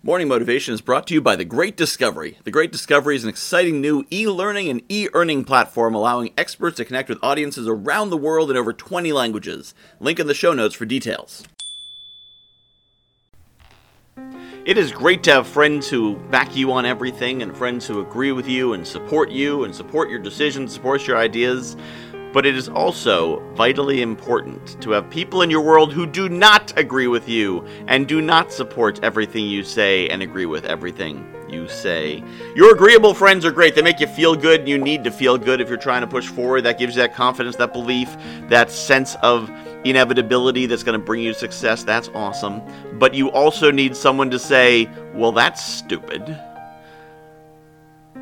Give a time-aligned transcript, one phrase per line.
[0.00, 2.38] Morning Motivation is brought to you by The Great Discovery.
[2.44, 6.76] The Great Discovery is an exciting new e learning and e earning platform allowing experts
[6.76, 9.74] to connect with audiences around the world in over 20 languages.
[9.98, 11.42] Link in the show notes for details.
[14.64, 18.30] It is great to have friends who back you on everything and friends who agree
[18.30, 21.76] with you and support you and support your decisions, support your ideas.
[22.32, 26.76] But it is also vitally important to have people in your world who do not
[26.78, 31.66] agree with you and do not support everything you say and agree with everything you
[31.68, 32.22] say.
[32.54, 33.74] Your agreeable friends are great.
[33.74, 36.06] They make you feel good, and you need to feel good if you're trying to
[36.06, 36.62] push forward.
[36.62, 38.14] That gives you that confidence, that belief,
[38.48, 39.50] that sense of
[39.84, 41.84] inevitability that's going to bring you success.
[41.84, 42.60] That's awesome.
[42.98, 46.38] But you also need someone to say, well, that's stupid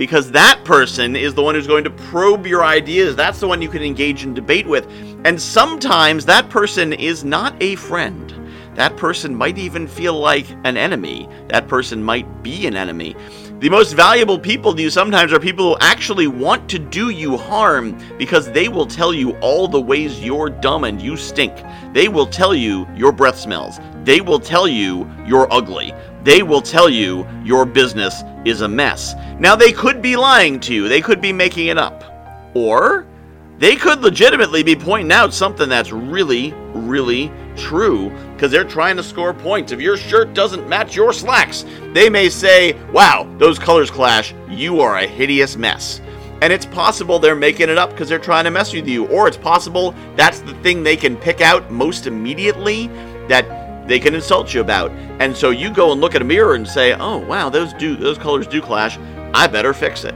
[0.00, 3.14] because that person is the one who's going to probe your ideas.
[3.14, 4.88] That's the one you can engage in debate with.
[5.26, 8.34] And sometimes that person is not a friend.
[8.76, 11.28] That person might even feel like an enemy.
[11.48, 13.14] That person might be an enemy.
[13.58, 17.36] The most valuable people to you sometimes are people who actually want to do you
[17.36, 21.52] harm because they will tell you all the ways you're dumb and you stink.
[21.92, 23.78] They will tell you your breath smells.
[24.04, 25.92] They will tell you you're ugly.
[26.22, 29.14] They will tell you your business is a mess.
[29.38, 32.04] Now, they could be lying to you, they could be making it up.
[32.54, 33.06] Or
[33.58, 39.02] they could legitimately be pointing out something that's really, really true because they're trying to
[39.02, 39.70] score points.
[39.70, 44.34] If your shirt doesn't match your slacks, they may say, Wow, those colors clash.
[44.48, 46.00] You are a hideous mess.
[46.40, 49.06] And it's possible they're making it up because they're trying to mess with you.
[49.08, 52.86] Or it's possible that's the thing they can pick out most immediately
[53.28, 54.90] that they can insult you about.
[55.20, 57.96] And so you go and look at a mirror and say, "Oh, wow, those do
[57.96, 58.98] those colors do clash.
[59.34, 60.14] I better fix it."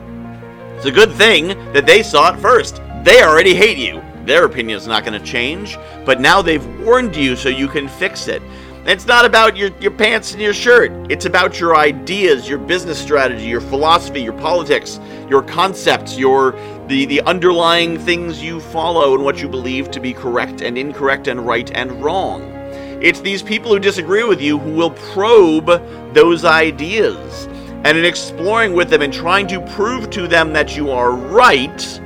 [0.77, 2.81] It's a good thing that they saw it first.
[3.05, 4.03] They already hate you.
[4.25, 7.89] Their opinion is not going to change, but now they've warned you so you can
[7.89, 8.43] fix it.
[8.87, 10.93] It's not about your, your pants and your shirt.
[11.11, 16.53] It's about your ideas, your business strategy, your philosophy, your politics, your concepts, your
[16.89, 21.29] the, the underlying things you follow and what you believe to be correct and incorrect
[21.29, 22.54] and right and wrong.
[23.05, 25.67] It's these people who disagree with you who will probe
[26.15, 27.45] those ideas.
[27.85, 32.01] And in exploring with them and trying to prove to them that you are right,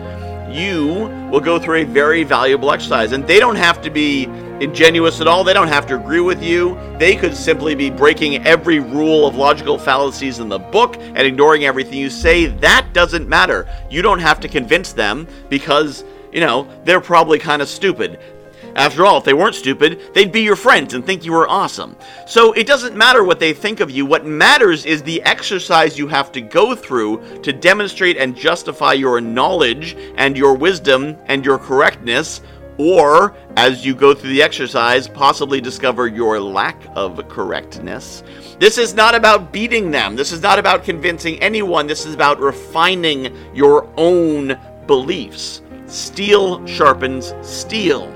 [0.51, 3.13] you will go through a very valuable exercise.
[3.13, 4.25] And they don't have to be
[4.61, 5.45] ingenuous at all.
[5.45, 6.77] They don't have to agree with you.
[6.99, 11.65] They could simply be breaking every rule of logical fallacies in the book and ignoring
[11.65, 12.47] everything you say.
[12.47, 13.69] That doesn't matter.
[13.89, 18.19] You don't have to convince them because, you know, they're probably kind of stupid.
[18.79, 21.97] After all, if they weren't stupid, they'd be your friends and think you were awesome.
[22.29, 24.07] So it doesn't matter what they think of you.
[24.07, 29.21] What matters is the exercise you have to go through to demonstrate and justify your
[29.21, 32.41] knowledge and your wisdom and your correctness
[32.77, 38.23] or as you go through the exercise, possibly discover your lack of correctness.
[38.61, 40.15] This is not about beating them.
[40.15, 41.89] This is not about convincing anyone.
[41.89, 44.57] This is about refining your own
[44.87, 45.63] beliefs.
[45.87, 48.15] Steel sharpens steel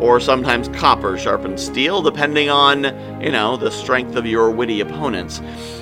[0.00, 2.84] or sometimes copper sharpened steel, depending on,
[3.22, 5.40] you know, the strength of your witty opponents.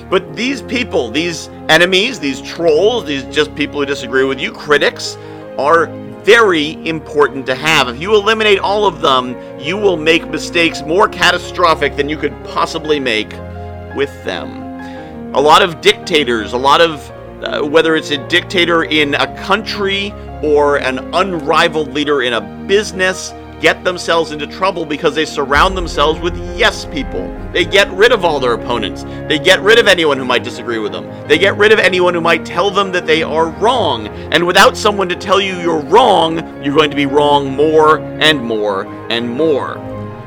[0.09, 5.17] But these people, these enemies, these trolls, these just people who disagree with you, critics,
[5.57, 5.87] are
[6.23, 7.87] very important to have.
[7.87, 12.33] If you eliminate all of them, you will make mistakes more catastrophic than you could
[12.45, 13.31] possibly make
[13.95, 14.63] with them.
[15.35, 17.11] A lot of dictators, a lot of
[17.43, 20.11] uh, whether it's a dictator in a country
[20.41, 23.31] or an unrivaled leader in a business,
[23.61, 27.27] get themselves into trouble because they surround themselves with yes people.
[27.51, 29.03] They get rid of all their opponents.
[29.27, 31.07] They get rid of anyone who might disagree with them.
[31.27, 34.07] They get rid of anyone who might tell them that they are wrong.
[34.07, 38.41] And without someone to tell you you're wrong, you're going to be wrong more and
[38.41, 39.81] more and more.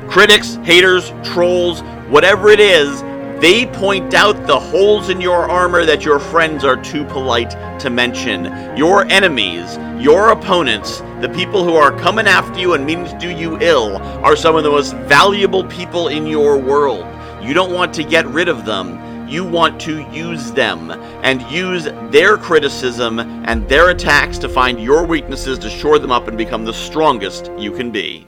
[0.09, 3.03] Critics, haters, trolls, whatever it is,
[3.41, 7.89] they point out the holes in your armor that your friends are too polite to
[7.89, 8.45] mention.
[8.75, 13.29] Your enemies, your opponents, the people who are coming after you and meaning to do
[13.29, 17.05] you ill, are some of the most valuable people in your world.
[17.41, 19.27] You don't want to get rid of them.
[19.29, 20.91] You want to use them
[21.23, 26.27] and use their criticism and their attacks to find your weaknesses to shore them up
[26.27, 28.27] and become the strongest you can be.